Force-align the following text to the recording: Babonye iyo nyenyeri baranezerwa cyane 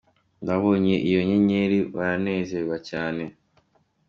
Babonye 0.47 0.95
iyo 1.07 1.19
nyenyeri 1.27 1.77
baranezerwa 1.95 2.77
cyane 2.89 3.23